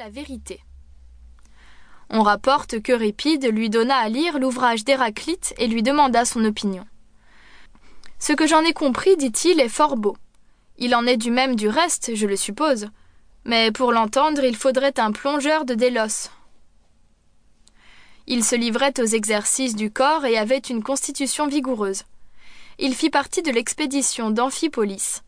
[0.00, 0.62] la vérité.
[2.08, 6.86] On rapporte qu'Euripide lui donna à lire l'ouvrage d'Héraclite et lui demanda son opinion.
[8.18, 10.16] Ce que j'en ai compris, dit-il, est fort beau.
[10.78, 12.88] Il en est du même du reste, je le suppose.
[13.44, 16.30] Mais pour l'entendre, il faudrait un plongeur de Délos.
[18.26, 22.04] Il se livrait aux exercices du corps et avait une constitution vigoureuse.
[22.78, 25.20] Il fit partie de l'expédition d'Amphipolis.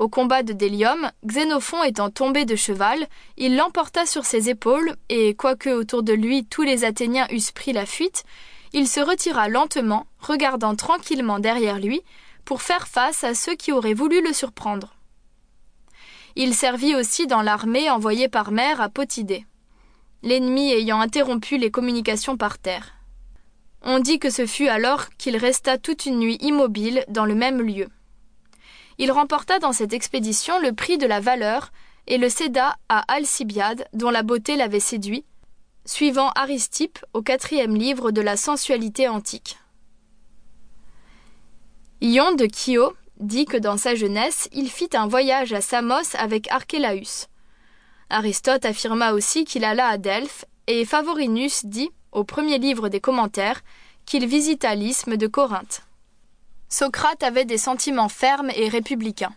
[0.00, 3.06] Au combat de Délium, Xénophon étant tombé de cheval,
[3.36, 7.74] il l'emporta sur ses épaules, et quoique autour de lui tous les Athéniens eussent pris
[7.74, 8.24] la fuite,
[8.72, 12.00] il se retira lentement, regardant tranquillement derrière lui,
[12.46, 14.96] pour faire face à ceux qui auraient voulu le surprendre.
[16.34, 19.44] Il servit aussi dans l'armée envoyée par mer à Potidée,
[20.22, 22.94] l'ennemi ayant interrompu les communications par terre.
[23.82, 27.60] On dit que ce fut alors qu'il resta toute une nuit immobile dans le même
[27.60, 27.88] lieu.
[29.02, 31.72] Il remporta dans cette expédition le prix de la valeur
[32.06, 35.24] et le céda à Alcibiade, dont la beauté l'avait séduit,
[35.86, 39.58] suivant Aristippe au quatrième livre de la sensualité antique.
[42.02, 46.52] Ion de Chio dit que dans sa jeunesse, il fit un voyage à Samos avec
[46.52, 47.28] Archélaüs.
[48.10, 53.62] Aristote affirma aussi qu'il alla à Delphes, et Favorinus dit, au premier livre des commentaires,
[54.04, 55.86] qu'il visita l'isthme de Corinthe.
[56.72, 59.34] Socrate avait des sentiments fermes et républicains.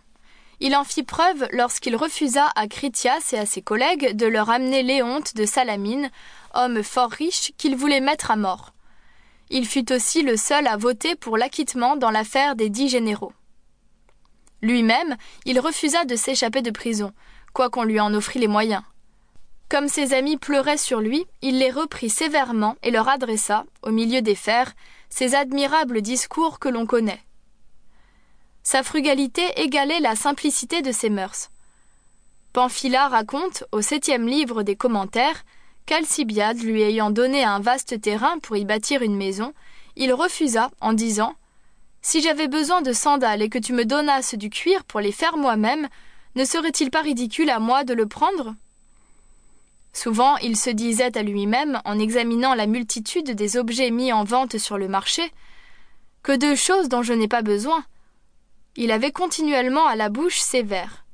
[0.60, 4.84] Il en fit preuve lorsqu'il refusa à Critias et à ses collègues de leur amener
[4.84, 6.10] Léonte de Salamine,
[6.54, 8.72] homme fort riche qu'il voulait mettre à mort.
[9.50, 13.32] Il fut aussi le seul à voter pour l'acquittement dans l'affaire des dix généraux.
[14.62, 17.12] Lui-même, il refusa de s'échapper de prison,
[17.52, 18.82] quoiqu'on lui en offrit les moyens.
[19.68, 24.22] Comme ses amis pleuraient sur lui, il les reprit sévèrement et leur adressa, au milieu
[24.22, 24.72] des fers,
[25.16, 27.22] ces admirables discours que l'on connaît.
[28.64, 31.50] Sa frugalité égalait la simplicité de ses mœurs.
[32.52, 35.44] Pamphila raconte, au septième livre des commentaires,
[35.86, 39.54] qu'Alcibiade lui ayant donné un vaste terrain pour y bâtir une maison,
[39.94, 41.36] il refusa en disant
[42.02, 45.36] Si j'avais besoin de sandales et que tu me donnasses du cuir pour les faire
[45.36, 45.88] moi-même,
[46.34, 48.56] ne serait-il pas ridicule à moi de le prendre?
[49.94, 54.58] Souvent, il se disait à lui-même, en examinant la multitude des objets mis en vente
[54.58, 55.32] sur le marché,
[56.22, 57.84] que de choses dont je n'ai pas besoin.
[58.76, 61.04] Il avait continuellement à la bouche ces vers.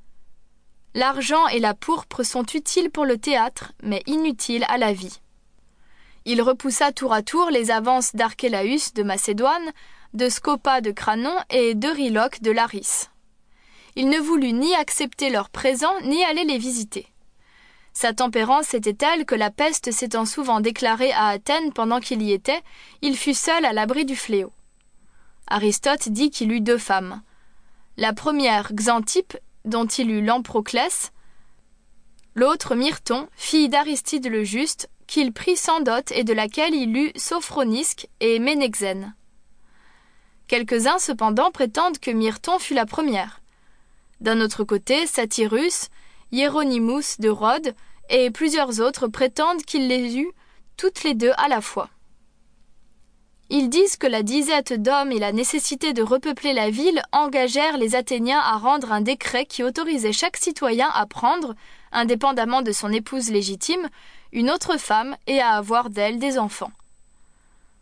[0.94, 5.20] L'argent et la pourpre sont utiles pour le théâtre, mais inutiles à la vie.
[6.24, 9.72] Il repoussa tour à tour les avances d'Archélaüs de Macédoine,
[10.14, 13.08] de Scopa de Cranon et d'Euryloque de Laris.
[13.94, 17.06] Il ne voulut ni accepter leurs présents ni aller les visiter.
[17.92, 22.32] Sa tempérance était telle que la peste s'étant souvent déclarée à Athènes pendant qu'il y
[22.32, 22.62] était,
[23.02, 24.52] il fut seul à l'abri du fléau.
[25.48, 27.22] Aristote dit qu'il eut deux femmes.
[27.96, 31.12] La première, Xantippe, dont il eut l'Amproclès,
[32.34, 37.12] l'autre Myrton, fille d'Aristide le Juste, qu'il prit sans dot et de laquelle il eut
[37.16, 39.14] Sophronisque et Ménexène.
[40.46, 43.40] Quelques-uns cependant prétendent que Myrton fut la première.
[44.20, 45.88] D'un autre côté, Satyrus,
[46.32, 47.74] Hieronymus de Rhodes
[48.08, 50.30] et plusieurs autres prétendent qu'il les eut
[50.76, 51.90] toutes les deux à la fois.
[53.52, 57.96] Ils disent que la disette d'hommes et la nécessité de repeupler la ville engagèrent les
[57.96, 61.56] Athéniens à rendre un décret qui autorisait chaque citoyen à prendre,
[61.90, 63.88] indépendamment de son épouse légitime,
[64.32, 66.70] une autre femme et à avoir d'elle des enfants.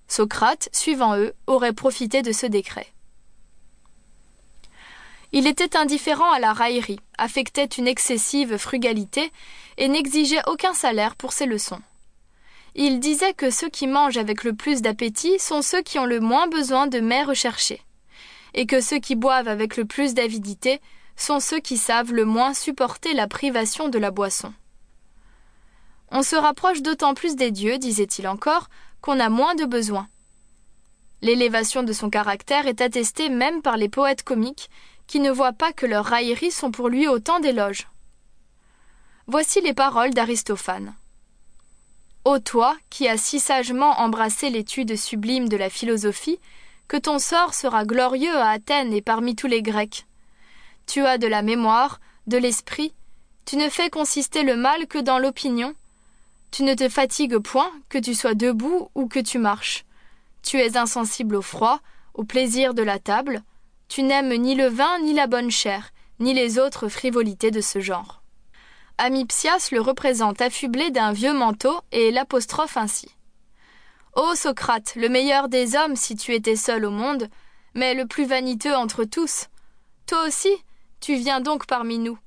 [0.08, 2.86] Socrate, suivant eux, aurait profité de ce décret.
[5.32, 9.30] Il était indifférent à la raillerie, affectait une excessive frugalité
[9.76, 11.80] et n'exigeait aucun salaire pour ses leçons.
[12.74, 16.20] Il disait que ceux qui mangent avec le plus d'appétit sont ceux qui ont le
[16.20, 17.82] moins besoin de mets recherchés,
[18.54, 20.80] et que ceux qui boivent avec le plus d'avidité
[21.16, 24.54] sont ceux qui savent le moins supporter la privation de la boisson.
[26.10, 28.68] On se rapproche d'autant plus des dieux, disait-il encore,
[29.02, 30.08] qu'on a moins de besoin.
[31.20, 34.70] L'élévation de son caractère est attestée même par les poètes comiques
[35.08, 37.88] qui ne voient pas que leurs railleries sont pour lui autant d'éloges.
[39.26, 40.94] Voici les paroles d'Aristophane.
[42.24, 46.38] Ô toi, qui as si sagement embrassé l'étude sublime de la philosophie,
[46.86, 50.06] que ton sort sera glorieux à Athènes et parmi tous les Grecs.
[50.86, 52.94] Tu as de la mémoire, de l'esprit,
[53.44, 55.74] tu ne fais consister le mal que dans l'opinion,
[56.50, 59.84] tu ne te fatigues point, que tu sois debout ou que tu marches.
[60.42, 61.80] Tu es insensible au froid,
[62.14, 63.42] au plaisir de la table,
[63.88, 65.90] tu n'aimes ni le vin, ni la bonne chair,
[66.20, 68.22] ni les autres frivolités de ce genre.
[68.98, 73.08] Amipsias le représente affublé d'un vieux manteau et l'apostrophe ainsi.
[74.14, 77.28] Ô Socrate, le meilleur des hommes si tu étais seul au monde,
[77.74, 79.46] mais le plus vaniteux entre tous.
[80.06, 80.52] Toi aussi,
[81.00, 82.18] tu viens donc parmi nous.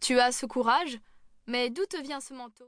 [0.00, 1.00] Tu as ce courage,
[1.46, 2.60] mais d'où te vient ce manteau?